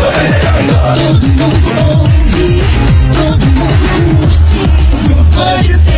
[0.00, 2.62] Todo mundo ouve,
[3.12, 3.84] todo mundo
[4.16, 4.60] curte.
[5.34, 5.89] Pode ser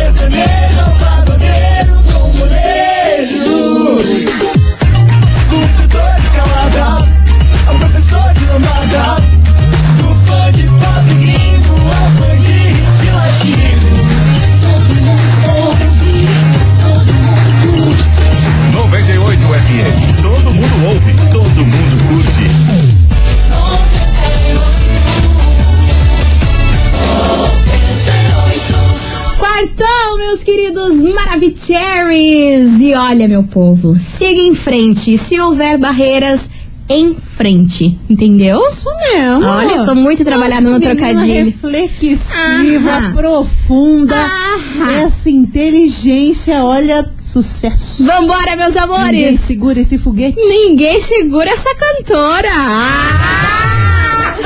[31.51, 32.81] queridos Maravicheries!
[32.81, 35.17] E olha, meu povo, siga em frente.
[35.17, 36.49] Se houver barreiras,
[36.89, 37.97] em frente.
[38.09, 38.61] Entendeu?
[38.69, 39.45] Isso mesmo.
[39.45, 41.45] Olha, tô muito trabalhada no menina trocadilho.
[41.45, 43.13] reflexiva, Aham.
[43.13, 44.15] profunda.
[44.15, 44.91] Aham.
[45.05, 48.03] Essa inteligência, olha, sucesso.
[48.05, 49.39] Vambora, meus Ninguém amores!
[49.39, 50.37] segura esse foguete.
[50.37, 52.49] Ninguém segura essa cantora!
[52.53, 53.42] Ah!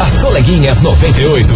[0.00, 1.52] As coleguinhas 98.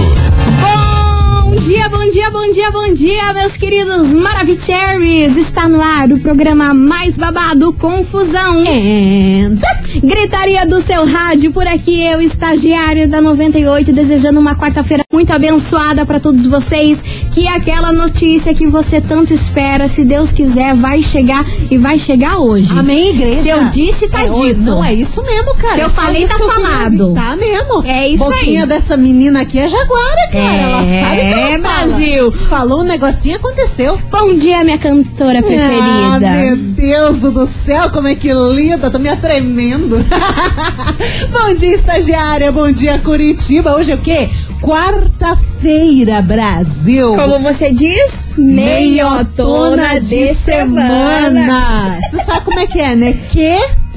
[1.57, 5.37] Bom dia, bom dia, bom dia, bom dia, meus queridos Maravicheries!
[5.37, 8.65] Está no ar o programa mais babado Confusão.
[8.65, 9.77] Entra.
[10.03, 16.05] Gritaria do seu rádio, por aqui eu, estagiária da 98, desejando uma quarta-feira muito abençoada
[16.05, 17.03] para todos vocês.
[17.37, 22.39] Que aquela notícia que você tanto espera, se Deus quiser, vai chegar e vai chegar
[22.39, 22.73] hoje.
[22.75, 23.43] Amém, igreja.
[23.43, 24.59] Se eu disse, tá É, dito.
[24.63, 25.75] Não, é isso mesmo, cara.
[25.75, 27.13] Se eu É só falei, isso tá falado.
[27.13, 27.83] Tá mesmo.
[27.85, 28.67] É isso Boquinha aí.
[28.67, 30.45] dessa menina aqui é jaguara, cara.
[30.45, 31.87] É, ela sabe que ela fala.
[31.87, 32.33] Brasil.
[32.49, 34.01] Falou um negocinho, aconteceu.
[34.11, 36.31] Bom dia, minha cantora Ah, preferida.
[36.41, 39.99] meu Deus do céu, como é que linda, tô me atremendo.
[41.31, 43.77] bom dia, estagiária, bom dia, Curitiba.
[43.77, 44.27] Hoje é o quê?
[44.61, 47.15] Quarta-feira, Brasil.
[47.17, 51.99] Como você diz, meiotona de semana.
[52.11, 53.13] Você sabe como é que é, né?
[53.31, 53.57] Que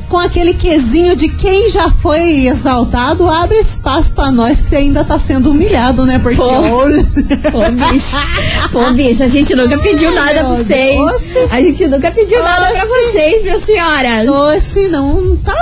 [0.09, 5.19] com aquele quesinho de quem já foi exaltado, abre espaço pra nós que ainda tá
[5.19, 6.17] sendo humilhado, né?
[6.17, 6.49] Porque Pô.
[7.51, 8.17] Pô, bicho.
[8.71, 10.95] Pô, bicho, a gente nunca pediu nada pra vocês.
[10.95, 11.51] Deus.
[11.51, 12.87] A gente nunca pediu nada pra Oxe.
[13.11, 14.27] vocês, minhas senhoras.
[14.27, 15.55] Oxe, não tá.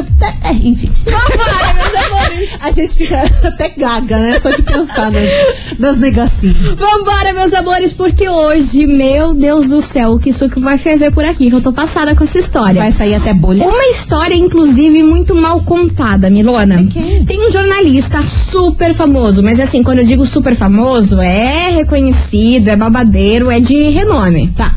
[0.00, 0.90] É, enfim.
[1.04, 2.58] Vambora, meus amores.
[2.60, 4.40] A gente fica até gaga, né?
[4.40, 6.78] Só de pensar nas, nas negocinhos.
[6.78, 11.24] Vambora, meus amores, porque hoje, meu Deus do céu, que isso que vai ferver por
[11.24, 12.80] aqui, que eu tô passada com essa história.
[12.80, 13.64] Vai sair até bolha.
[13.64, 16.84] Uma história, inclusive, muito mal contada, Milona.
[16.92, 17.24] quem?
[17.24, 22.76] Tem um jornalista super famoso, mas assim, quando eu digo super famoso, é reconhecido, é
[22.76, 24.48] babadeiro, é de renome.
[24.56, 24.74] Tá.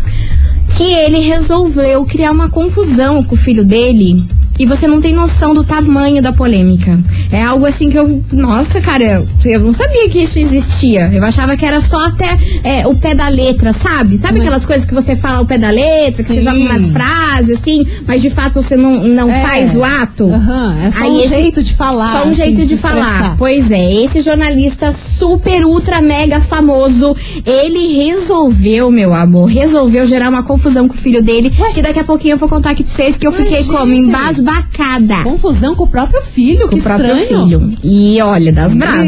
[0.78, 4.24] Que ele resolveu criar uma confusão com o filho dele.
[4.60, 7.00] E você não tem noção do tamanho da polêmica.
[7.32, 8.24] É algo assim que eu.
[8.32, 11.10] Nossa, cara, eu não sabia que isso existia.
[11.14, 14.18] Eu achava que era só até é, o pé da letra, sabe?
[14.18, 16.44] Sabe aquelas coisas que você fala o pé da letra, que você Sim.
[16.44, 19.42] joga umas frases assim, mas de fato você não, não É.
[19.42, 20.26] faz o ato?
[20.34, 22.12] Aham, é só Aí um esse- jeito de falar.
[22.12, 23.36] Só um assim, jeito de falar.
[23.38, 27.16] Pois é, esse jornalista super, ultra, mega famoso,
[27.46, 32.04] ele resolveu, meu amor, resolveu gerar uma confusão com o filho dele, que daqui a
[32.04, 34.12] pouquinho eu vou contar aqui pra vocês que eu Ué, fiquei como gente.
[34.48, 35.24] Embasbacada.
[35.24, 37.48] Confusão com o próprio filho, Com que o próprio estranho.
[37.48, 37.74] filho.
[37.84, 39.08] E olha, das bravas.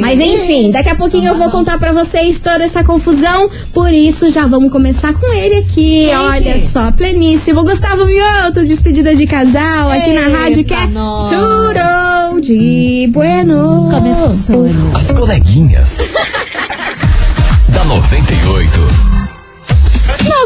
[0.00, 3.48] Mas enfim, daqui a pouquinho eu vou contar pra vocês toda essa confusão.
[3.72, 6.06] Por isso, já vamos começar com ele aqui.
[6.06, 7.64] Quem Olha só, pleníssimo.
[7.64, 10.86] Gustavo Mioto, despedida de casal aqui na Eita, rádio que é.
[10.86, 13.88] Tudo de Bueno.
[13.90, 14.66] Começou.
[14.94, 15.98] As coleguinhas.
[17.68, 19.05] da 98.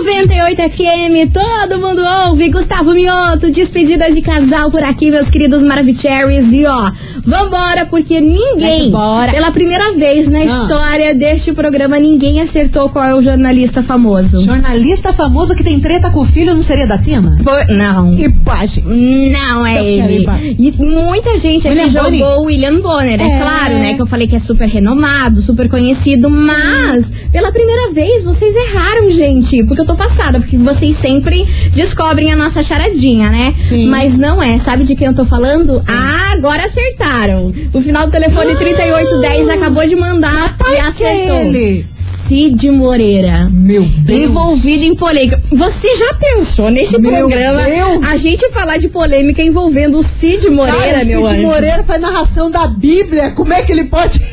[0.02, 2.48] 98 FM, todo mundo ouve.
[2.48, 6.50] Gustavo Mioto, despedida de casal por aqui, meus queridos Maravicheries.
[6.52, 6.90] E ó,
[7.24, 8.90] vambora, porque ninguém,
[9.30, 10.44] pela primeira vez na Ah.
[10.44, 14.40] história deste programa, ninguém acertou qual é o jornalista famoso.
[14.44, 17.36] Jornalista famoso que tem treta com o filho não seria da Tina?
[17.42, 18.14] Foi- não.
[18.14, 18.84] Imagens.
[18.86, 20.26] Não é ele.
[20.58, 22.38] E muita gente aqui William jogou Bonner?
[22.38, 23.20] o William Bonner.
[23.20, 23.30] É.
[23.30, 23.38] É.
[23.40, 23.94] claro, né?
[23.94, 26.28] Que eu falei que é super renomado, super conhecido.
[26.28, 29.64] Mas, pela primeira vez, vocês erraram, gente.
[29.64, 30.38] Porque eu tô passada.
[30.40, 33.54] Porque vocês sempre descobrem a nossa charadinha, né?
[33.68, 33.88] Sim.
[33.88, 34.58] Mas não é.
[34.58, 35.82] Sabe de quem eu tô falando?
[35.86, 36.68] Ah, agora
[37.10, 37.52] acertaram.
[37.72, 41.36] O final do telefone 3810 acabou de mandar e Mas que é acertou.
[41.40, 41.86] ele?
[42.00, 43.48] Cid Moreira.
[43.52, 44.22] Meu Deus.
[44.30, 45.42] Envolvido em polêmica.
[45.50, 48.04] Você já pensou nesse Meu programa Deus.
[48.08, 51.48] a gente falar de polêmica envolvendo o Cid Moreira, Cara, meu Cid anjo?
[51.48, 53.32] Moreira faz narração da Bíblia.
[53.32, 54.20] Como é que ele pode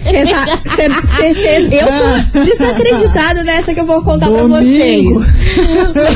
[0.00, 2.24] Cê tá, cê- cê- cê- eu Ah.
[2.32, 5.04] tô desacreditada nessa que eu vou contar pra vocês.
[5.04, 5.24] Domingo.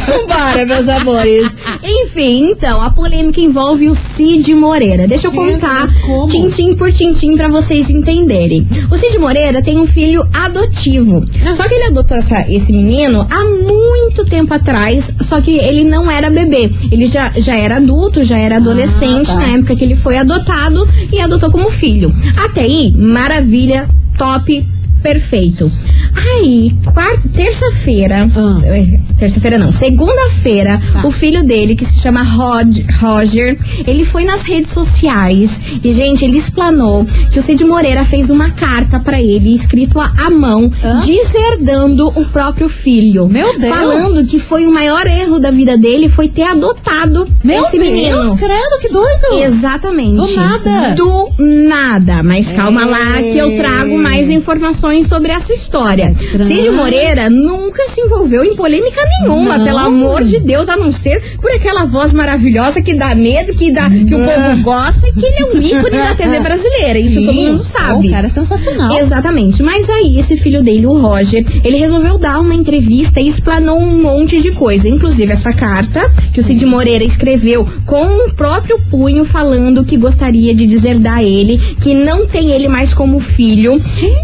[0.06, 1.54] Vambora, meus amores.
[1.82, 5.06] Enfim, então, a polêmica envolve o Cid Moreira.
[5.06, 5.86] Deixa eu contar
[6.30, 8.66] tintim por tintim pra vocês entenderem.
[8.90, 11.24] O Cid Moreira tem um filho adotivo.
[11.46, 11.52] Ah.
[11.52, 16.10] Só que ele adotou essa- esse menino há muito tempo atrás, só que ele não
[16.10, 16.70] era bebê.
[16.90, 19.36] Ele já, já era adulto, já era adolescente tá.
[19.36, 22.14] na época que ele foi adotado e adotou como filho.
[22.44, 24.66] Até aí, maravilha, top,
[25.06, 25.70] perfeito.
[26.16, 28.58] Aí, quarta, terça-feira, Ah.
[28.64, 31.06] eh, terça-feira não, segunda-feira, Tá.
[31.06, 33.56] o filho dele, que se chama Rod, Roger,
[33.86, 38.50] ele foi nas redes sociais e, gente, ele explanou que o Cid Moreira fez uma
[38.50, 41.00] carta pra ele, escrito à mão, Hã?
[41.06, 43.28] deserdando o próprio filho.
[43.28, 43.76] Meu Deus!
[43.76, 47.90] Falando que foi o maior erro da vida dele, foi ter adotado Meu esse Deus,
[47.92, 48.36] menino.
[48.36, 49.44] credo, que doido.
[49.44, 50.16] Exatamente.
[50.16, 50.94] Do nada.
[50.96, 52.22] Do nada.
[52.24, 53.56] Mas calma lá que eu É.
[53.56, 56.10] trago mais informações sobre essa história.
[56.10, 56.42] Estranho.
[56.42, 59.64] Cid Moreira nunca se envolveu em polêmica nenhuma, Não.
[59.64, 63.70] pelo amor de Deus, a não ser por aquela voz maravilhosa que dá medo, que,
[63.72, 66.98] dá, que o povo gosta, que ele é um ícone da TV brasileira.
[66.98, 67.26] Isso Sim.
[67.26, 68.08] todo mundo sabe.
[68.08, 68.96] O cara é sensacional.
[68.96, 69.62] Exatamente.
[69.62, 74.02] Mas aí, esse filho dele, o Roger, ele resolveu dar uma entrevista e explanou um
[74.02, 74.88] monte de coisa.
[74.88, 80.54] Inclusive essa carta que o Cid Moreira escreveu com o próprio punho, falando que gostaria
[80.54, 83.80] de deserdar ele, que não tem ele mais como filho.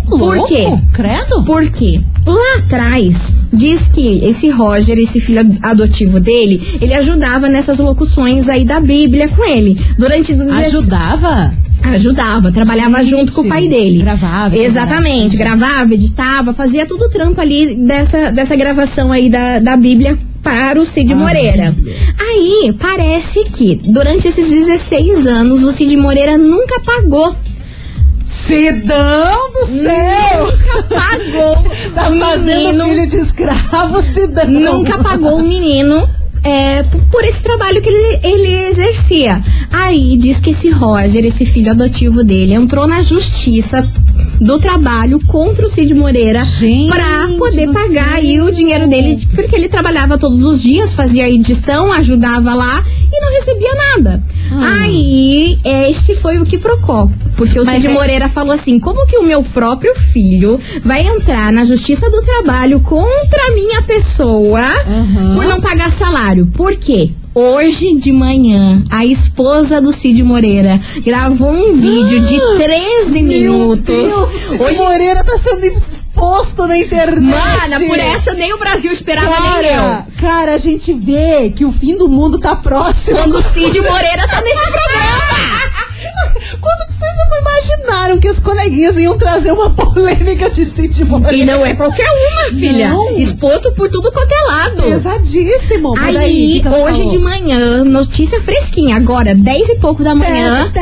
[0.09, 0.83] Por Louco, quê?
[0.93, 1.43] Credo.
[1.45, 2.01] Por quê?
[2.27, 8.49] Lá atrás, diz que esse Roger, esse filho ad- adotivo dele, ele ajudava nessas locuções
[8.49, 9.79] aí da Bíblia com ele.
[9.99, 11.53] Durante Ajudava?
[11.83, 13.99] Ajudava, trabalhava Gente, junto com o pai dele.
[14.03, 19.77] gravava, Exatamente, gravava, editava, fazia tudo o trampo ali dessa, dessa gravação aí da, da
[19.77, 21.75] Bíblia para o Cid Moreira.
[22.19, 27.35] Aí, parece que durante esses 16 anos, o Cid Moreira nunca pagou.
[28.27, 30.47] Cidão do céu!
[30.47, 32.85] Nunca pagou Tá fazendo menino.
[32.85, 34.47] filho de escravo, Cidão.
[34.49, 36.09] nunca pagou o menino
[36.45, 39.43] é, por esse trabalho que ele, ele exercia.
[39.71, 43.89] Aí diz que esse Roger, esse filho adotivo dele, entrou na justiça
[44.41, 46.43] do trabalho contra o Cid Moreira
[46.89, 51.93] pra poder pagar aí o dinheiro dele, porque ele trabalhava todos os dias, fazia edição,
[51.93, 54.23] ajudava lá e não recebia nada.
[54.51, 54.83] Ah.
[54.83, 55.59] Aí,
[55.89, 57.09] esse foi o que procó.
[57.37, 61.07] Porque o Mas Cid é- Moreira falou assim: como que o meu próprio filho vai
[61.07, 65.35] entrar na justiça do trabalho contra a minha pessoa Aham.
[65.35, 66.32] por não pagar salário?
[66.55, 67.11] Por quê?
[67.35, 73.95] Hoje de manhã, a esposa do Cid Moreira gravou um vídeo de 13 minutos.
[73.95, 77.23] Meu Deus, Cid Hoje, Moreira tá sendo exposto na internet.
[77.23, 79.81] mana, por essa nem o Brasil esperava nem eu.
[79.81, 83.17] Cara, cara, a gente vê que o fim do mundo tá próximo.
[83.17, 84.92] Quando o Cid Moreira tá nesse programa.
[87.13, 91.37] Vocês imaginaram que as coleguinhas iam trazer uma polêmica de Cid Moreira?
[91.37, 92.89] E não é qualquer uma, filha.
[92.91, 93.17] Não.
[93.19, 94.83] Exposto por tudo quanto é lado.
[94.83, 95.95] Pesadíssimo.
[95.99, 97.11] Aí, o que que ela hoje falou?
[97.13, 100.73] de manhã, notícia fresquinha, agora, 10 e pouco da manhã,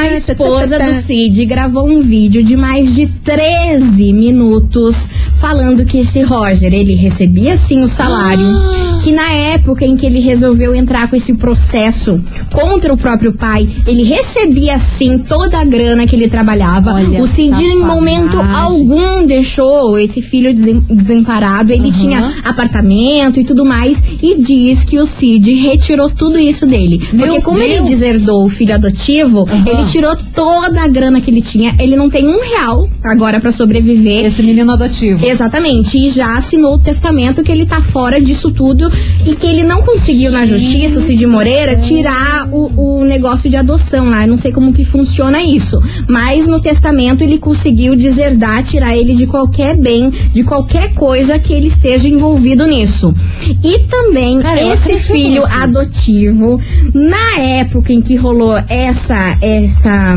[0.00, 5.08] a esposa do Cid gravou um vídeo de mais de 13 minutos
[5.40, 8.98] falando que esse Roger, ele recebia sim o salário, Ah.
[9.02, 12.22] que na época em que ele resolveu entrar com esse processo
[12.52, 16.92] contra o próprio pai, ele recebia sim toda a grana que ele trabalhava.
[16.92, 23.44] Olha o Cid em momento algum deixou esse filho desem- desamparado, ele tinha apartamento e
[23.44, 27.00] tudo mais, e diz que o Cid retirou tudo isso dele.
[27.12, 27.88] Meu Porque como ele Deus.
[27.88, 29.64] deserdou o filho adotivo, Aham.
[29.66, 33.50] ele tirou toda a grana que ele tinha, ele não tem um real agora pra
[33.50, 34.26] sobreviver.
[34.26, 35.24] Esse menino adotivo.
[35.26, 38.92] Exatamente, e já assinou o testamento que ele tá fora disso tudo
[39.26, 43.56] e que ele não conseguiu na justiça, o Cid Moreira, tirar o, o negócio de
[43.56, 44.24] adoção lá.
[44.24, 49.14] Eu não sei como que funciona isso, mas no testamento ele conseguiu deserdar, tirar ele
[49.14, 53.14] de qualquer bem, de qualquer coisa que ele esteja envolvido nisso.
[53.62, 55.54] E também Cara, esse filho nisso.
[55.54, 56.60] adotivo,
[56.94, 60.16] na época em que rolou essa essa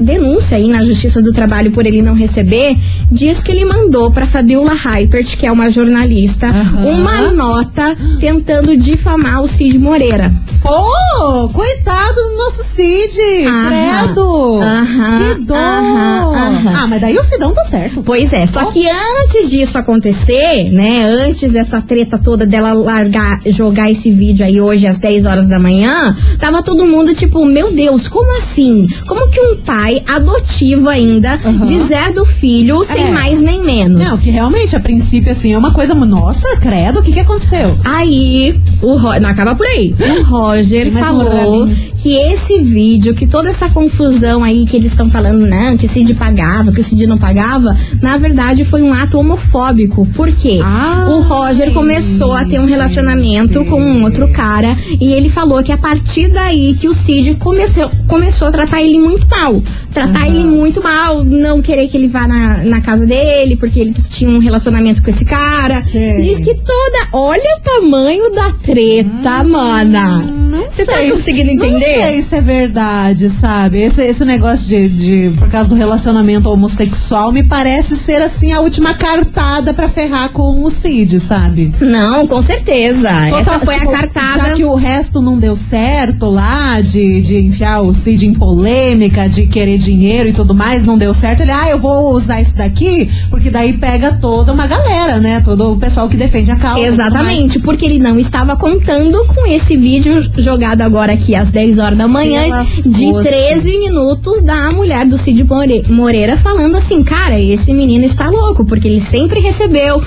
[0.00, 2.76] denúncia aí na Justiça do Trabalho por ele não receber,
[3.10, 6.86] diz que ele mandou pra Fabiola Hypert, que é uma jornalista, Aham.
[6.86, 10.34] uma nota tentando difamar o Cid Moreira.
[10.62, 13.18] Pô, coitado do nosso Cid.
[13.46, 13.68] Aham.
[14.04, 14.60] Credo.
[14.60, 15.54] Aham, que dó.
[15.54, 16.72] aham.
[16.76, 18.02] Ah, mas daí o Sidão tá certo.
[18.02, 21.04] Pois é, só que antes disso acontecer, né?
[21.04, 25.58] Antes dessa treta toda dela largar, jogar esse vídeo aí hoje às 10 horas da
[25.58, 28.86] manhã, tava todo mundo tipo, meu Deus, como assim?
[29.06, 31.64] Como que um pai adotivo ainda Aham.
[31.66, 33.10] dizer do filho sem É.
[33.10, 34.02] mais nem menos?
[34.02, 35.94] Não, que realmente, a princípio, assim, é uma coisa.
[35.94, 37.76] Nossa, credo, o que que aconteceu?
[37.84, 39.18] Aí, o Ro...
[39.20, 39.94] não acaba por aí.
[40.18, 41.68] O Roger falou
[42.02, 45.88] que esse vídeo, que toda essa confusão aí que eles estão falando, não, que o
[45.88, 50.06] Cid pagava, que o Cid não pagava, na verdade foi um ato homofóbico.
[50.06, 50.60] Por quê?
[50.62, 55.62] Ai, o Roger começou a ter um relacionamento com um outro cara e ele falou
[55.62, 59.62] que a partir daí que o Cid começou, começou a tratar ele muito mal.
[59.92, 63.94] Tratar ele muito mal, não querer que ele vá na, na casa dele, porque ele
[64.08, 65.80] tinha um relacionamento com esse cara.
[65.80, 66.20] Sei.
[66.20, 67.08] Diz que toda.
[67.12, 70.18] Olha o tamanho da treta, mana.
[70.50, 72.02] Não Você tá conseguindo Não entender?
[72.02, 73.80] sei se é verdade, sabe?
[73.82, 75.38] Esse, esse negócio de, de.
[75.38, 80.62] Por causa do relacionamento homossexual, me parece ser, assim, a última cartada pra ferrar com
[80.64, 81.74] o Cid, sabe?
[81.80, 83.08] Não, com certeza.
[83.08, 84.48] Essa Total, foi tipo, a cartada.
[84.48, 89.28] Já que o resto não deu certo lá, de, de enfiar o Cid em polêmica,
[89.28, 91.42] de querer dinheiro e tudo mais, não deu certo.
[91.42, 95.42] Ele, ah, eu vou usar isso daqui, porque daí pega toda uma galera, né?
[95.44, 96.80] Todo o pessoal que defende a causa.
[96.86, 101.98] Exatamente, porque ele não estava contando com esse vídeo jogado agora aqui às 10 horas
[101.98, 103.28] da manhã, de lascou-se.
[103.28, 108.64] 13 minutos da mulher do Cid More- Moreira falando assim, cara, esse menino está louco,
[108.64, 110.02] porque ele sempre recebeu,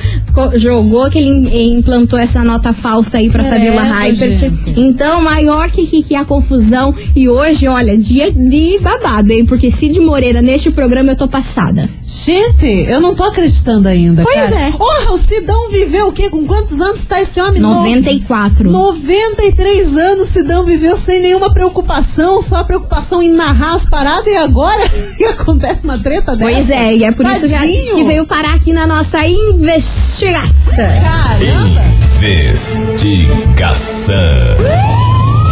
[0.55, 3.83] jogou que ele im- implantou essa nota falsa aí pra Fabiola
[4.15, 4.51] gente.
[4.75, 6.93] Então, maior que, que, que a confusão.
[7.15, 9.42] E hoje, olha, dia de babado, hein?
[9.45, 11.89] Porque Cid Moreira, neste programa, eu tô passada.
[12.05, 14.23] Gente, eu não tô acreditando ainda.
[14.23, 14.67] Pois cara.
[14.67, 14.71] é.
[14.71, 16.29] Porra, o Sidão viveu o quê?
[16.29, 17.61] Com quantos anos tá esse homem?
[17.61, 18.69] 94.
[18.69, 24.35] 93 anos Sidão viveu sem nenhuma preocupação, só a preocupação em narrar as paradas e
[24.35, 24.81] agora
[25.17, 26.51] que acontece uma treta dessa.
[26.51, 27.95] Pois é, e é por isso que, Tadinho.
[27.95, 30.75] que veio parar aqui na nossa investigação.
[30.75, 31.81] Caramba!
[32.19, 34.13] Investigação.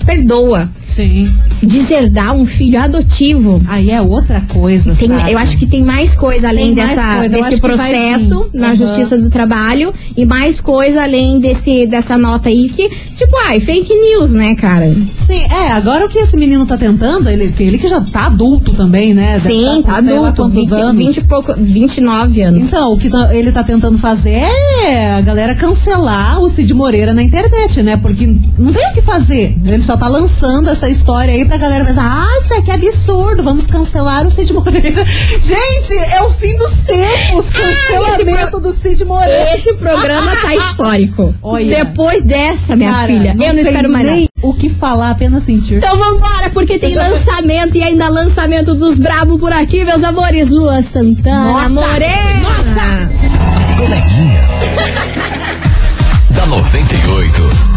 [0.04, 0.70] perdoa.
[0.88, 1.32] Sim.
[1.62, 3.60] Deserdar um filho adotivo.
[3.68, 5.32] Aí é outra coisa, Tem- sabe?
[5.32, 8.76] eu acho que tem mais coisa além Tem dessa, coisa, desse processo na Aham.
[8.76, 13.92] Justiça do Trabalho e mais coisa além desse, dessa nota aí que, tipo, ai, fake
[13.94, 14.92] news, né, cara?
[15.12, 18.72] Sim, é, agora o que esse menino tá tentando, ele, ele que já tá adulto
[18.72, 19.38] também, né?
[19.38, 20.96] Sim, tá tá sei lá adulto, quantos 20, anos.
[21.06, 22.62] 20 e pouco, 29 anos.
[22.64, 24.42] Então, o que tá- ele tá tentando fazer
[24.84, 27.96] é a galera cancelar o Cid Moreira na internet, né?
[27.96, 28.26] Porque
[28.58, 29.56] não tem o que fazer.
[29.66, 33.42] Ele só tá lançando essa história aí pra galera pensar, ah, isso aqui é absurdo,
[33.42, 35.04] vamos cancelar o Cid Moreira.
[35.42, 39.56] Gente, é o fim dos tempos, cancelamento do Cid Moreira.
[39.56, 41.34] Esse programa tá histórico.
[41.42, 41.84] Olha.
[41.84, 44.16] Depois dessa, minha Cara, filha, eu não sei espero mais nada.
[44.18, 45.78] nem o que falar, apenas sentir.
[45.78, 50.50] Então vambora, porque tem lançamento e ainda lançamento dos brabo por aqui, meus amores.
[50.50, 53.12] Lua Santana, Nossa, Morena.
[53.58, 54.50] As coleguinhas.
[56.30, 57.67] da 98.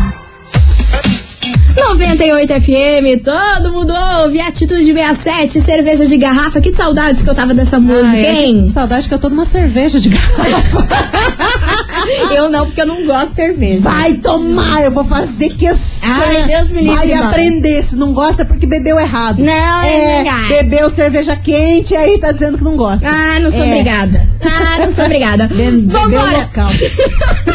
[1.89, 4.39] 98 FM, todo mundo ouve.
[4.39, 6.61] Atitude 67, cerveja de garrafa.
[6.61, 8.63] Que saudades que eu tava dessa música, é, hein?
[8.63, 10.87] que saudade que eu tô numa cerveja de garrafa.
[12.33, 13.81] Eu não, porque eu não gosto de cerveja.
[13.81, 16.09] Vai tomar, eu vou fazer questão.
[16.11, 17.83] Ai, Deus me livre, Vai aprender.
[17.83, 19.39] Se não gosta é porque bebeu errado.
[19.39, 23.07] Não, é, é bebeu cerveja quente e aí tá dizendo que não gosta.
[23.07, 23.67] Ah, não sou É.
[23.71, 24.27] obrigada.
[24.43, 25.47] Ah, não sou obrigada.
[25.51, 26.37] Vambora.
[26.41, 26.69] local.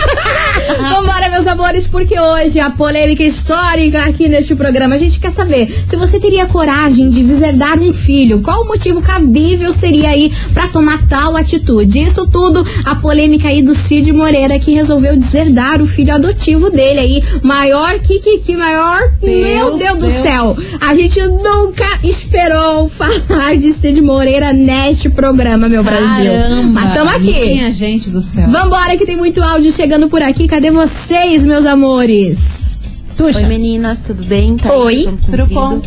[0.91, 4.95] Vambora, meus amores, porque hoje a polêmica histórica aqui neste programa.
[4.95, 8.41] A gente quer saber se você teria coragem de deserdar um filho.
[8.43, 12.03] Qual o motivo cabível seria aí pra tomar tal atitude?
[12.03, 17.01] Isso tudo, a polêmica aí do Cid Moreira, que resolveu deserdar o filho adotivo dele
[17.01, 17.23] aí.
[17.43, 19.01] Maior que que, que maior?
[19.23, 20.13] Meu Deus, Deus do Deus.
[20.13, 20.57] céu.
[20.81, 26.33] A gente nunca esperou falar de Cid Moreira neste programa, meu Brasil.
[26.33, 26.81] Caramba.
[26.81, 27.33] Mas tamo aqui.
[27.33, 28.49] Minha gente do céu.
[28.49, 30.47] Vambora, que tem muito áudio chegando por aqui.
[30.47, 32.79] Cadê vocês, meus amores?
[33.17, 33.41] Tuxa.
[33.41, 34.57] Oi meninas, tudo bem?
[34.57, 35.81] Tá Oi, tudo bom?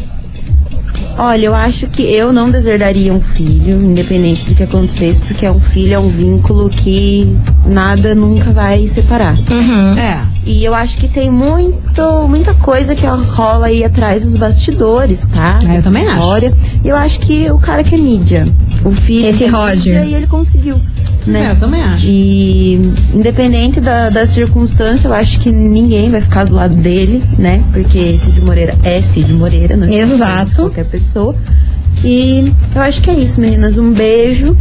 [1.21, 5.51] Olha, eu acho que eu não deserdaria um filho, independente do que acontecesse, porque é
[5.51, 7.35] um filho, é um vínculo que
[7.65, 9.38] nada nunca vai separar.
[9.38, 9.97] Uhum.
[9.97, 10.25] É.
[10.45, 15.59] E eu acho que tem muito, muita coisa que rola aí atrás dos bastidores, tá?
[15.67, 16.19] Ah, eu também acho.
[16.19, 16.57] História.
[16.85, 18.45] E eu acho que o cara que é mídia,
[18.83, 19.27] o filho.
[19.27, 20.03] Esse Roger.
[20.05, 20.79] E ele conseguiu,
[21.25, 21.48] né?
[21.48, 22.05] É, eu também acho.
[22.05, 27.63] E independente da, da circunstância, eu acho que ninguém vai ficar do lado dele, né?
[27.71, 30.55] Porque Cid Moreira é Cid Moreira, não é Exato.
[30.55, 31.36] qualquer pessoa.
[32.03, 33.77] E eu acho que é isso, meninas.
[33.77, 34.55] Um beijo.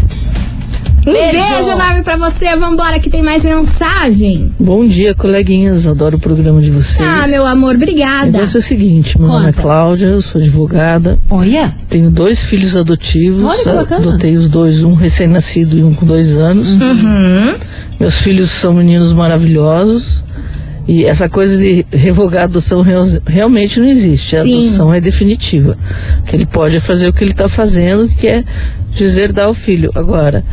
[1.09, 2.55] Um beijo enorme pra você.
[2.57, 4.53] Vambora, que tem mais mensagem.
[4.59, 5.87] Bom dia, coleguinhas.
[5.87, 7.01] Adoro o programa de vocês.
[7.09, 8.27] Ah, meu amor, O obrigada.
[8.27, 9.63] negócio é o seguinte, meu nome é Conta.
[9.63, 11.75] Cláudia, eu sou advogada, Olha.
[11.89, 16.33] tenho dois filhos adotivos, Olha que adotei os dois, um recém-nascido e um com dois
[16.37, 16.73] anos.
[16.73, 17.55] Uhum.
[17.99, 20.25] Meus filhos são meninos maravilhosos
[20.87, 24.37] e essa coisa de revogar a adoção real- realmente não existe.
[24.37, 24.59] A Sim.
[24.59, 25.77] adoção é definitiva.
[26.21, 28.45] O que ele pode é fazer o que ele está fazendo, que é
[28.97, 29.91] deserdar o filho.
[29.95, 30.45] Agora,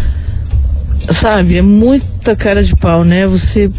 [1.12, 3.28] sabe, é muita cara de pau, né?
[3.28, 3.72] Você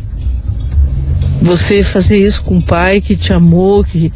[1.40, 4.12] você fazer isso com um pai que te amou, que,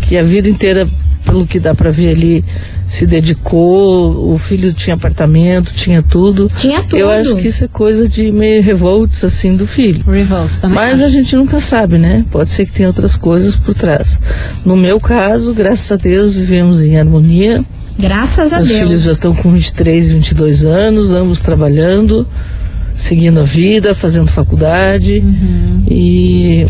[0.00, 0.86] que a vida inteira,
[1.24, 2.44] pelo que dá pra ver ali,
[2.88, 6.50] se dedicou, o filho tinha apartamento, tinha tudo.
[6.56, 6.96] Tinha tudo.
[6.96, 10.04] Eu acho que isso é coisa de meio revoltos assim do filho.
[10.04, 10.76] Revolts também.
[10.76, 12.24] Mas a gente nunca sabe, né?
[12.30, 14.18] Pode ser que tenha outras coisas por trás.
[14.64, 17.64] No meu caso, graças a Deus, vivemos em harmonia.
[17.98, 19.16] Graças a Meus filhos já Deus.
[19.16, 22.26] estão com 23 e 22 anos, ambos trabalhando,
[22.94, 25.84] seguindo a vida, fazendo faculdade Uhum.
[25.88, 26.66] e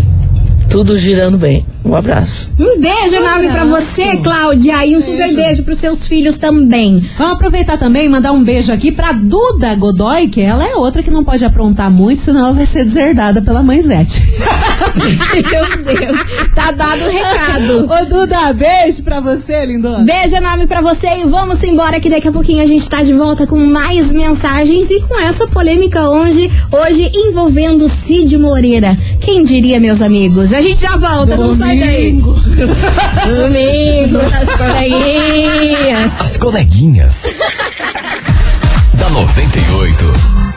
[0.68, 1.64] tudo girando bem.
[1.84, 2.50] Um abraço.
[2.58, 3.86] Um beijo enorme pra abraço.
[3.86, 4.86] você, Cláudia.
[4.86, 7.04] E um super beijo pros seus filhos também.
[7.18, 11.02] Vamos aproveitar também e mandar um beijo aqui pra Duda Godoy, que ela é outra
[11.02, 14.22] que não pode aprontar muito, senão ela vai ser deserdada pela mãe Zete.
[15.34, 16.20] Meu Deus.
[16.54, 17.86] Tá dado o recado.
[17.92, 20.04] Ô Duda, beijo pra você, lindona.
[20.04, 23.12] Beijo enorme pra você e vamos embora que daqui a pouquinho a gente tá de
[23.12, 28.96] volta com mais mensagens e com essa polêmica hoje, hoje envolvendo Cid Moreira.
[29.20, 30.52] Quem diria, meus amigos?
[30.54, 32.12] A gente já volta, não sai daí.
[32.12, 36.20] Domingo, das coleguinhas.
[36.20, 37.24] As coleguinhas.
[38.94, 40.53] da 98.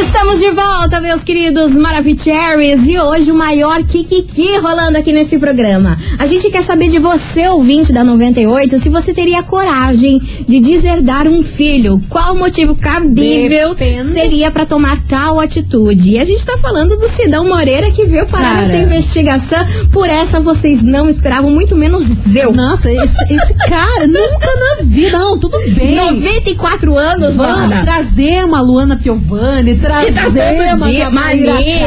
[0.00, 5.98] Estamos de volta, meus queridos Maravicheries, e hoje o maior Kikiki rolando aqui nesse programa.
[6.18, 11.26] A gente quer saber de você, ouvinte da 98, se você teria coragem de deserdar
[11.26, 12.00] um filho.
[12.08, 14.04] Qual o motivo cabível Depende.
[14.04, 16.12] seria pra tomar tal atitude?
[16.12, 18.66] E a gente tá falando do Sidão Moreira que veio parar Cara.
[18.66, 19.58] nessa investigação.
[19.90, 22.52] Por essa vocês não esperavam, muito menos eu.
[22.52, 25.18] Nossa, esse, esse cara, nunca na vida.
[25.18, 25.96] Não, tudo bem.
[25.96, 29.74] 94 anos, Vamos trazer uma Luana Piovani,
[30.12, 31.10] trazer tá uma dia.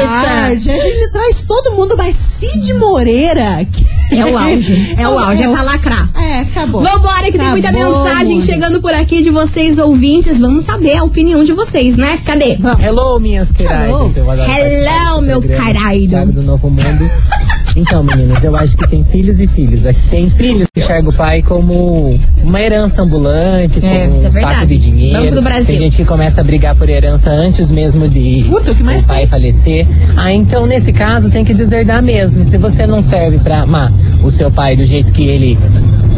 [0.03, 0.71] Card.
[0.71, 3.65] A gente traz todo mundo, mas Cid Moreira.
[3.71, 3.85] que-
[4.15, 6.09] É o auge, é o auge, é pra lacrar.
[6.21, 6.81] É, acabou.
[6.81, 8.45] Vambora, que tem muita Acabou, mensagem mundo.
[8.45, 10.39] chegando por aqui de vocês, ouvintes.
[10.41, 12.19] Vamos saber a opinião de vocês, né?
[12.25, 12.57] Cadê?
[12.83, 14.11] Hello, minhas Hello.
[14.11, 14.47] queridas.
[14.57, 16.07] Hello, do meu caralho.
[16.09, 17.09] Thiago do Novo Mundo.
[17.75, 19.81] Então, meninas, eu acho que tem filhos e filhos.
[20.09, 24.31] Tem filhos que enxergam o pai como uma herança ambulante, como É, isso é um
[24.31, 24.55] verdade.
[24.55, 25.19] saco de dinheiro.
[25.21, 25.65] Banco do Brasil.
[25.67, 29.03] Tem gente que começa a brigar por herança antes mesmo de Puta, o que mais
[29.03, 29.87] o pai falecer.
[30.17, 32.43] Ah, então nesse caso tem que deserdar mesmo.
[32.43, 33.91] Se você não serve pra amar
[34.23, 35.57] o seu pai do jeito que ele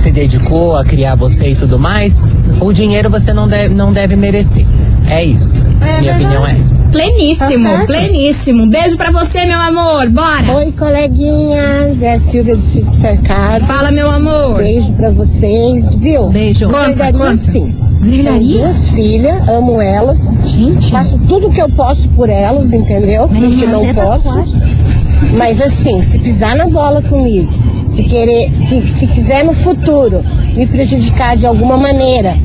[0.03, 2.19] se dedicou a criar você e tudo mais,
[2.59, 4.65] o dinheiro você não deve, não deve merecer.
[5.07, 5.65] É isso.
[5.81, 6.23] É Minha verdade.
[6.25, 6.83] opinião é essa.
[6.83, 7.85] Tá Pleníssimo, certo.
[7.87, 8.67] pleníssimo.
[8.69, 10.09] Beijo pra você, meu amor.
[10.09, 10.51] Bora.
[10.57, 13.63] Oi, coleguinhas, é a Silvia do Sítio Cercado.
[13.65, 14.57] Fala, meu amor.
[14.57, 16.27] Beijo pra vocês, viu?
[16.27, 16.67] Beijo.
[16.69, 17.37] Conta, conta.
[17.37, 17.73] sim.
[18.01, 18.39] Deserdaria?
[18.39, 20.33] Tenho duas filhas, amo elas.
[20.43, 20.91] Gente.
[20.91, 23.29] Faço tudo que eu posso por elas, entendeu?
[23.29, 24.43] Porque não mas é posso.
[25.37, 27.51] Mas assim, se pisar na bola comigo,
[27.93, 30.23] se querer, se, se quiser no futuro
[30.55, 32.35] me prejudicar de alguma maneira,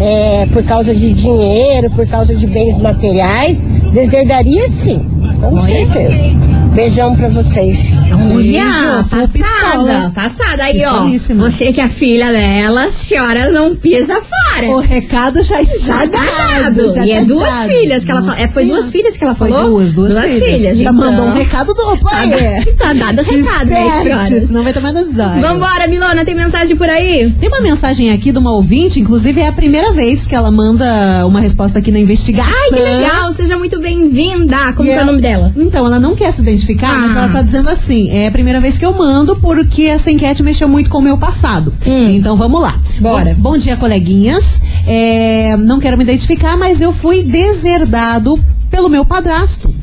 [0.00, 5.06] é, por causa de dinheiro, por causa de bens materiais, deserdaria sim,
[5.40, 6.36] com certeza.
[6.76, 7.92] Beijão pra vocês.
[8.34, 10.64] Olha, passada, passada.
[10.64, 14.68] Aí, ó, você que é filha dela, senhora não pisa fora.
[14.68, 16.18] O recado já está Já tá
[16.62, 16.92] dado.
[16.92, 17.68] já E é tá duas dado.
[17.68, 18.36] filhas que ela falou.
[18.38, 18.92] É, foi duas Senhora.
[18.92, 19.70] filhas que ela Foi falou?
[19.70, 20.76] duas, duas, filhas.
[20.76, 20.92] Já então.
[20.92, 22.30] mandou um recado do pai.
[22.78, 24.44] Tá dado o Se recado, né, esperte, senhoras?
[24.48, 25.40] Senão vai tomar nas horas.
[25.40, 27.30] Vambora, Milona, tem mensagem por aí?
[27.40, 31.26] Tem uma mensagem aqui de uma ouvinte, inclusive é a primeira vez que ela manda
[31.26, 32.52] uma resposta aqui na investigação.
[32.54, 34.72] Ai, que legal, seja muito bem-vinda.
[34.74, 35.52] Como E que é o nome dela?
[35.56, 36.98] Então, ela não quer se identificar, Ah.
[36.98, 40.42] mas ela tá dizendo assim: é a primeira vez que eu mando porque essa enquete
[40.42, 41.72] mexeu muito com o meu passado.
[41.86, 42.10] Hum.
[42.10, 42.80] Então vamos lá.
[43.00, 43.34] Bora.
[43.34, 44.62] Bom, bom dia, coleguinhas.
[44.86, 48.38] É, não quero me identificar, mas eu fui deserdado
[48.70, 49.74] pelo meu padrasto.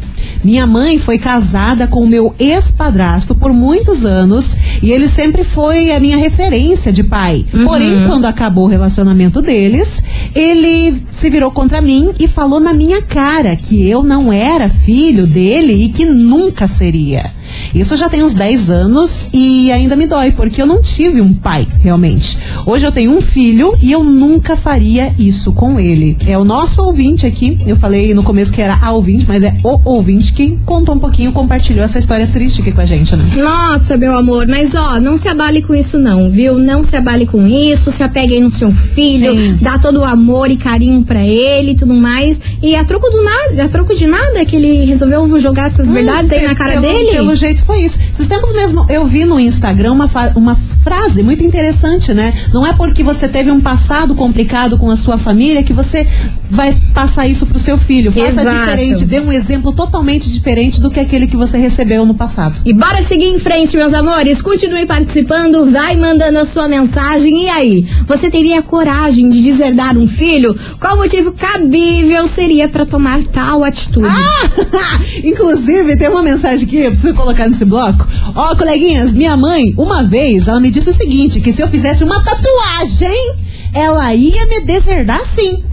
[0.43, 5.91] Minha mãe foi casada com o meu ex-padrasto por muitos anos e ele sempre foi
[5.91, 7.46] a minha referência de pai.
[7.63, 10.04] Porém, quando acabou o relacionamento deles,
[10.36, 15.28] ele se virou contra mim e falou na minha cara que eu não era filho
[15.28, 17.32] dele e que nunca seria.
[17.73, 21.33] Isso já tem uns 10 anos e ainda me dói, porque eu não tive um
[21.33, 22.38] pai, realmente.
[22.65, 26.17] Hoje eu tenho um filho e eu nunca faria isso com ele.
[26.27, 27.59] É o nosso ouvinte aqui.
[27.65, 30.99] Eu falei no começo que era a ouvinte, mas é o ouvinte que contou um
[30.99, 33.23] pouquinho, compartilhou essa história triste aqui com a gente, né?
[33.38, 36.57] Nossa, meu amor, mas ó, não se abale com isso não, viu?
[36.59, 39.57] Não se abale com isso, se apegue aí no seu filho, Sim.
[39.62, 42.39] dá todo o amor e carinho pra ele e tudo mais.
[42.62, 46.31] E a troco do nada, a troco de nada que ele resolveu jogar essas verdades
[46.31, 47.12] aí Hum, na cara pelo, dele.
[47.12, 47.97] Pelo jeito foi isso.
[48.12, 52.34] Esses tempos mesmo, eu vi no Instagram uma, uma frase muito interessante, né?
[52.54, 56.08] Não é porque você teve um passado complicado com a sua família que você
[56.49, 58.12] vai passar isso pro seu filho.
[58.12, 58.60] Faça Exato.
[58.60, 62.56] diferente, dê um exemplo totalmente diferente do que aquele que você recebeu no passado.
[62.65, 64.41] E bora seguir em frente, meus amores.
[64.41, 67.45] Continue participando, vai mandando a sua mensagem.
[67.45, 70.58] E aí, você teria coragem de deserdar um filho?
[70.80, 74.08] Qual motivo cabível seria pra tomar tal atitude?
[74.08, 74.99] Ah!
[75.23, 78.06] Inclusive, tem uma mensagem aqui, eu preciso colocar nesse bloco.
[78.36, 82.04] Ó, coleguinhas, minha mãe, uma vez, ela me disse o seguinte: que se eu fizesse
[82.04, 83.36] uma tatuagem,
[83.74, 85.63] ela ia me deserdar sim.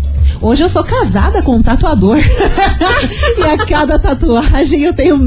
[0.43, 2.16] Hoje eu sou casada com um tatuador.
[3.38, 5.19] e a cada tatuagem eu tenho,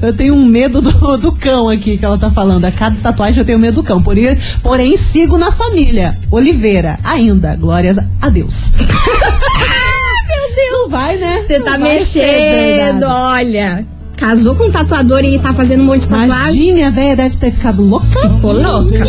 [0.00, 2.64] eu tenho um medo do, do cão aqui que ela tá falando.
[2.64, 4.02] A cada tatuagem eu tenho medo do cão.
[4.02, 6.18] Porém, porém sigo na família.
[6.30, 7.56] Oliveira, ainda.
[7.56, 8.72] Glórias a Deus.
[8.78, 10.70] Meu Deus.
[10.70, 11.42] Não vai, né?
[11.46, 13.97] Você tá mexendo, olha.
[14.18, 16.34] Casou com um tatuador e tá fazendo um monte de tatuagem.
[16.70, 18.06] Imagine, a velha deve ter ficado louca.
[18.20, 19.04] Ficou louca.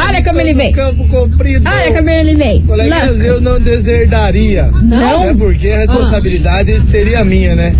[0.08, 0.72] Olha como ele veio.
[0.72, 1.70] Campo comprido.
[1.70, 2.60] Olha como ele veio.
[2.62, 3.22] Coleguinhas, Louco.
[3.22, 4.64] eu não deserdaria.
[4.82, 5.22] Não?
[5.22, 7.76] Até porque a responsabilidade seria minha, né?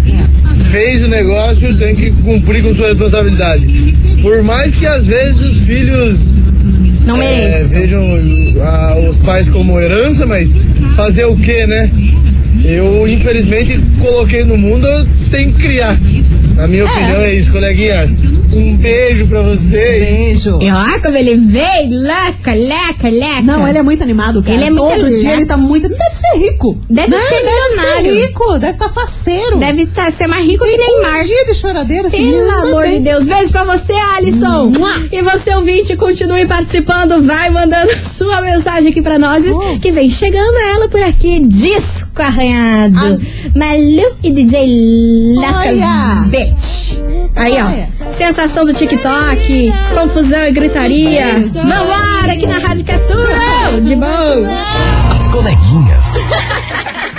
[0.70, 3.66] Fez o negócio, tem que cumprir com sua responsabilidade.
[4.22, 6.20] Por mais que às vezes os filhos
[7.04, 7.70] Não é, mereço.
[7.70, 8.06] vejam
[8.62, 10.54] ah, os pais como herança, mas
[10.94, 11.90] fazer o que, né?
[12.64, 15.98] Eu, infelizmente, coloquei no mundo, eu tenho que criar.
[16.54, 18.16] Na minha opinião, é isso, coleguinhas.
[18.56, 19.70] Um beijo pra vocês.
[19.70, 20.58] Beijo.
[20.62, 23.42] E olha como ele veio, leca, leca, leca.
[23.42, 24.54] Não, ele é muito animado, cara.
[24.54, 25.34] Ele é muito Todo dia legal.
[25.36, 25.88] ele tá muito.
[25.88, 26.78] Deve ser rico.
[26.88, 27.16] Deve Né?
[27.18, 28.10] ser Deve milionário.
[28.14, 29.56] ser rico, deve estar faceiro.
[29.58, 31.20] Deve tá, ser mais rico que Tem Neymar.
[31.20, 32.30] um dia de choradeira, assim.
[32.30, 32.98] Pelo amor bem.
[32.98, 33.26] de Deus.
[33.26, 34.70] Beijo pra você, Alisson.
[34.76, 35.06] Mua.
[35.12, 37.20] E você, ouvinte, continue participando.
[37.22, 39.44] Vai mandando sua mensagem aqui pra nós.
[39.46, 39.78] Oh.
[39.80, 41.40] Que vem chegando ela por aqui.
[41.40, 43.20] Disco arranhado.
[43.54, 45.50] Malu e DJ Olha.
[45.76, 47.05] Lacas Bitch.
[47.36, 48.10] Aí, ó.
[48.10, 49.72] Sensação do TikTok.
[49.94, 51.26] Confusão e gritaria.
[51.52, 54.46] Vambora aqui na Rádio que é tudo de bom.
[55.10, 56.14] As coleguinhas.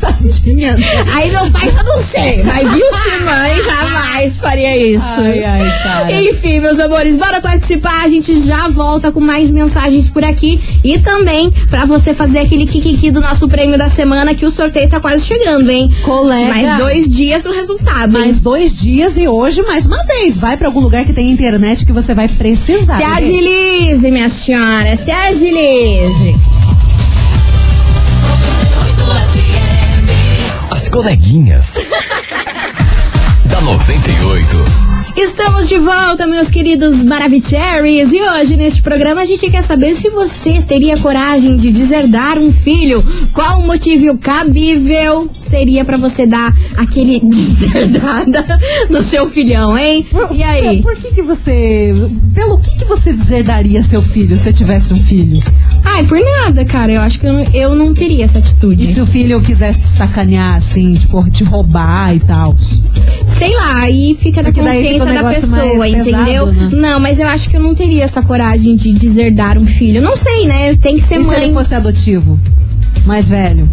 [0.00, 0.76] Tadinha.
[1.12, 2.86] Aí meu pai já não sei, mas viu,
[3.24, 5.04] mãe jamais faria isso.
[5.18, 6.12] Ai, ai, cara.
[6.12, 8.04] Enfim, meus amores, bora participar.
[8.04, 10.60] A gente já volta com mais mensagens por aqui.
[10.82, 14.88] E também pra você fazer aquele kikiki do nosso prêmio da semana, que o sorteio
[14.88, 15.90] tá quase chegando, hein?
[16.04, 16.48] Colega.
[16.48, 18.24] Mais dois dias pro resultado, hein?
[18.24, 21.84] Mais dois dias e hoje, mais uma vez, vai pra algum lugar que tem internet
[21.84, 22.96] que você vai precisar.
[22.96, 23.12] Se bebê.
[23.12, 26.34] agilize, minha senhora, se agilize.
[30.70, 31.76] As coleguinhas.
[33.46, 34.94] da 98.
[35.16, 38.12] Estamos de volta, meus queridos Maravicheries.
[38.12, 42.50] E hoje, neste programa, a gente quer saber se você teria coragem de deserdar um
[42.50, 43.00] filho.
[43.32, 48.44] Qual o motivo cabível seria pra você dar aquele deserdada
[48.90, 50.06] no seu filhão, hein?
[50.32, 50.82] E aí?
[50.82, 51.94] Por que, que você.
[52.34, 55.42] Pelo que, que você deserdaria seu filho se tivesse um filho?
[55.84, 56.92] Ai, por nada, cara.
[56.92, 58.84] Eu acho que eu, não- eu não teria essa atitude.
[58.84, 62.54] E se o filho quisesse te sacanear, assim, tipo, te roubar e tal?
[63.26, 66.46] Sei lá, aí fica da Porque daí consciência fica um da pessoa, pesado, entendeu?
[66.46, 66.70] né?
[66.72, 70.00] Não, mas eu acho que eu não teria essa coragem de deserdar um filho.
[70.02, 70.74] Não sei, né?
[70.76, 71.44] Tem que ser E se mãe.
[71.44, 72.38] ele fosse adotivo?
[73.06, 73.68] Mais velho?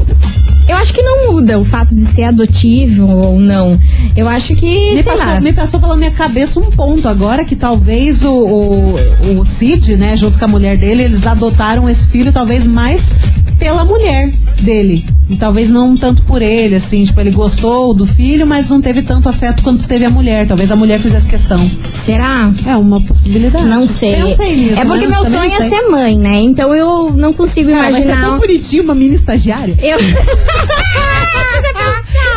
[0.71, 3.77] Eu acho que não muda o fato de ser adotivo ou não.
[4.15, 5.41] Eu acho que, Me passou, lá.
[5.41, 8.95] me passou pela minha cabeça um ponto agora que talvez o, o,
[9.39, 13.11] o Cid, né, junto com a mulher dele, eles adotaram esse filho talvez mais
[13.61, 14.27] pela mulher
[14.59, 15.05] dele.
[15.29, 19.03] E talvez não tanto por ele, assim, tipo, ele gostou do filho, mas não teve
[19.03, 20.47] tanto afeto quanto teve a mulher.
[20.47, 21.69] Talvez a mulher fizesse questão.
[21.93, 22.51] Será?
[22.65, 23.65] É uma possibilidade.
[23.65, 24.15] Não sei.
[24.15, 25.11] Pensei nisso, é porque né?
[25.15, 26.41] meu Também sonho é ser mãe, né?
[26.41, 28.21] Então eu não consigo Cara, ser imaginar.
[28.25, 29.75] tão bonitinho uma mini estagiária.
[29.79, 29.99] Eu.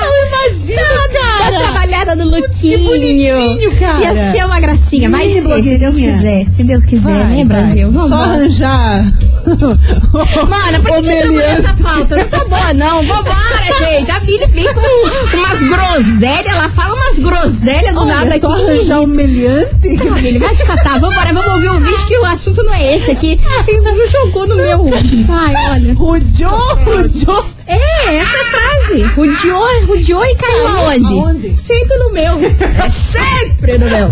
[0.04, 0.82] Não imagina,
[1.12, 1.58] cara.
[1.60, 2.78] trabalhada no lookinho.
[2.78, 4.00] Que bonitinho, cara.
[4.00, 5.10] Ia ser uma gracinha.
[5.10, 6.46] Ser, se Deus quiser.
[6.50, 7.44] Se Deus quiser, Vai, né, vai.
[7.44, 7.90] Brasil?
[7.90, 9.04] Vamos Só arranjar.
[10.48, 11.58] Mano, por que, Meliane.
[11.58, 12.16] essa pauta?
[12.16, 13.02] Não tá boa, não.
[13.02, 14.10] Vambora, gente.
[14.10, 16.46] A Billy vem com, umas groselhas.
[16.46, 18.62] Ela fala umas groselhas do Olha, nada é só aqui.
[18.62, 19.96] arranjar um meliante.
[19.96, 20.98] Tá, Billy, vai te catar.
[20.98, 23.40] Vambora, vamos ouvir o vídeo que o assunto não é esse aqui.
[23.66, 24.90] Ele jogou no meu.
[25.28, 25.94] Ai, olha.
[25.94, 27.46] Rudiou, rudiou.
[27.66, 29.02] É, essa frase.
[29.14, 31.06] Rudiou, rudiou e caiu aonde?
[31.06, 31.60] aonde?
[31.62, 32.40] Sempre no meu.
[32.84, 34.08] É sempre no meu.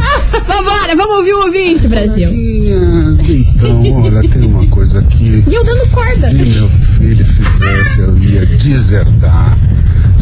[0.46, 2.28] Vambora, vamos ouvir o ouvinte, Brasil.
[2.30, 5.44] Então, olha, tem uma coisa aqui.
[5.46, 6.28] E eu dando corda.
[6.28, 9.56] Se meu filho fizesse, eu ia deserdar.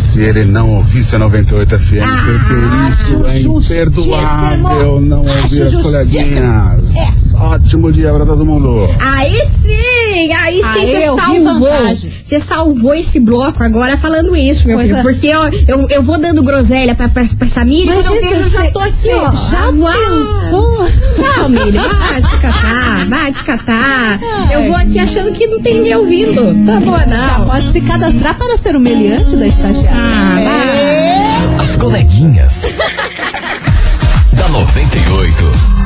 [0.00, 2.54] Se ele não ouvisse a 98 FM, Ah, porque
[2.90, 5.82] isso é imperdoável não ouvir as É.
[5.82, 7.34] coleguinhas.
[7.34, 8.88] Ótimo dia pra todo mundo.
[8.98, 11.96] Aí sim, aí sim você salvou.
[12.24, 14.98] Você salvou esse bloco agora falando isso, meu Pois filho.
[14.98, 15.02] é.
[15.02, 18.02] Porque eu, eu, eu vou dando groselha pra, pra, pra essa milha e eu
[18.50, 19.30] já tô aqui, cê ó.
[19.32, 19.96] Já avoada.
[19.98, 20.88] pensou?
[21.16, 21.80] Tchau, milho.
[21.80, 24.20] Vai te catar, vai te catar.
[24.52, 26.64] Eu vou aqui achando que não tem ninguém ouvindo.
[26.66, 27.46] Tá boa, Já não.
[27.46, 29.89] pode se cadastrar para ser o meliante da estagiária.
[29.90, 30.34] Ah,
[31.56, 31.64] vai.
[31.64, 32.62] As coleguinhas.
[34.32, 35.80] da 98.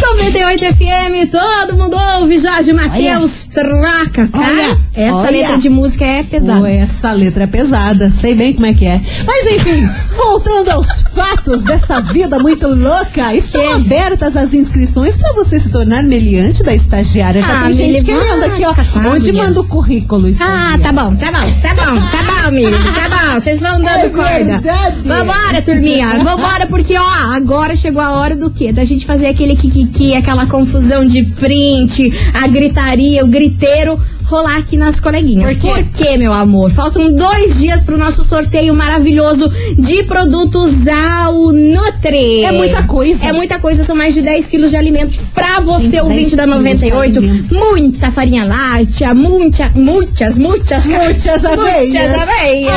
[0.00, 2.38] 98 FM, todo mundo ouve.
[2.38, 4.44] Jorge Matheus, troca, cara.
[4.52, 5.30] Olha, Essa olha.
[5.30, 6.70] letra de música é pesada.
[6.70, 9.00] Essa letra é pesada, sei bem como é que é.
[9.26, 13.74] Mas enfim, voltando aos fatos dessa vida muito louca, estão É.
[13.74, 17.42] abertas as inscrições para você se tornar meliante da estagiária.
[17.42, 18.74] Já Ah, tem gente querendo aqui, ó.
[18.74, 19.46] catar, onde mulher.
[19.46, 20.26] manda o currículo?
[20.26, 20.78] Ah, estagiária?
[20.80, 23.40] tá bom, tá bom, tá bom, tá bom, menino, tá bom.
[23.40, 24.58] Vocês vão dando É corda.
[24.60, 24.96] verdade.
[25.04, 26.18] Vambora, turminha.
[26.18, 28.72] Vambora, porque, ó, agora chegou a hora do quê?
[28.72, 34.76] Da gente fazer aquele kikiki, aquela confusão de print, a gritaria, o griteiro rolar aqui
[34.76, 35.54] nas coleguinhas.
[35.54, 36.16] Por quê?
[36.16, 36.70] meu amor?
[36.70, 42.44] Faltam dois dias pro nosso sorteio maravilhoso de produtos ao Nutri.
[42.44, 43.26] É muita coisa.
[43.26, 46.36] É muita coisa, são mais de 10 quilos de alimentos pra você, Gente, 10 ouvinte
[46.36, 47.18] da quilos de 98.
[47.18, 47.54] alimento.
[47.54, 51.92] Muita farinha láctea, muita, muitas, muitas, Muitas aveias.
[51.92, 52.72] muitas aveias.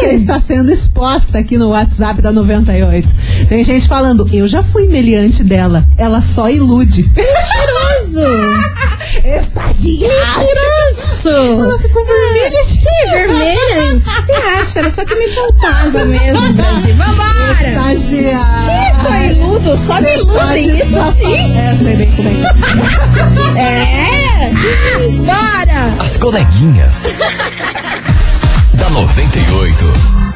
[0.00, 3.08] Você está sendo exposta aqui no WhatsApp da 98.
[3.48, 5.84] Tem gente falando, eu já fui meliante dela.
[5.98, 7.02] Ela só ilude.
[7.14, 8.20] Mentiroso!
[9.24, 10.24] Estagiária.
[10.38, 11.78] Mentiroso!
[11.82, 13.96] Ficou vermelha, Que vermelha?
[13.96, 14.78] O que você acha?
[14.80, 16.94] Era só que me faltava mesmo, Brasil.
[16.94, 17.68] Vambora!
[17.68, 18.92] Estagiária.
[18.92, 19.76] Que só iludo?
[19.76, 21.56] Só me iludem, isso sim!
[21.56, 23.60] É, sei bem como é.
[23.60, 24.50] É!
[25.18, 26.02] Bora!
[26.02, 27.04] As coleguinhas.
[28.80, 30.29] da 98.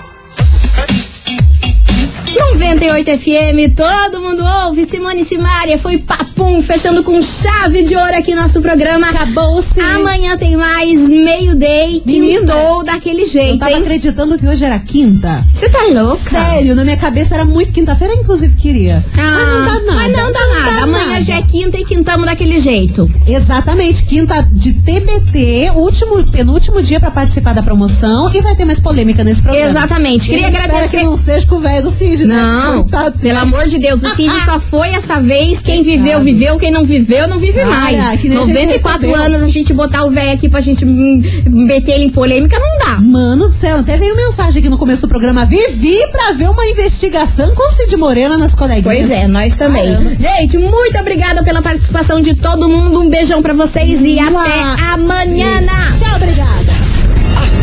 [2.38, 4.84] 98 FM, todo mundo ouve.
[4.84, 9.08] Simone Simária foi papum, fechando com chave de ouro aqui nosso programa.
[9.10, 9.80] Acabou-se.
[9.80, 13.78] Amanhã tem mais meio-day, Menina, quintou daquele Eu jeito, tava hein?
[13.82, 15.44] acreditando que hoje era quinta.
[15.52, 16.16] Você tá louca?
[16.30, 19.04] Sério, na minha cabeça era muito quinta-feira, inclusive queria.
[19.16, 19.92] Ah, mas não dá nada.
[19.94, 20.82] Mas não dá nada.
[20.84, 21.22] Amanhã nada.
[21.22, 23.10] já é quinta e quintamos daquele jeito.
[23.26, 28.80] Exatamente, quinta de TBT, último, penúltimo dia pra participar da promoção e vai ter mais
[28.80, 29.66] polêmica nesse programa.
[29.68, 30.28] Exatamente.
[30.28, 32.34] Queria Eu agradecer- que não seja com o velho do Cid, né?
[32.34, 35.62] Não, Coitado, pelo amor de Deus, o Cid só foi essa vez.
[35.62, 36.58] Quem viveu, viveu.
[36.58, 38.20] Quem não viveu, não vive Cara, mais.
[38.20, 39.24] que nem a gente 94 recebeu.
[39.24, 42.78] anos, a gente botar o velho aqui pra gente hum, meter ele em polêmica, não
[42.78, 43.00] dá.
[43.00, 45.44] Mano do céu, até veio mensagem aqui no começo do programa.
[45.44, 48.84] Vivi pra ver uma investigação com Cid Morena nas coleguinhas.
[48.84, 49.92] Pois é, nós também.
[49.92, 50.14] Caramba.
[50.16, 53.00] Gente, muito obrigada pela participação de todo mundo.
[53.00, 55.62] Um beijão pra vocês e até amanhã.
[55.98, 56.63] Tchau, obrigada.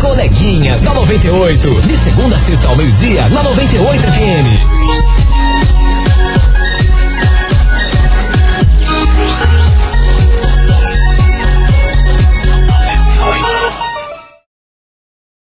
[0.02, 1.82] As coleguinhas da 98.
[1.82, 5.21] De segunda a sexta ao meio-dia, na 98 FM.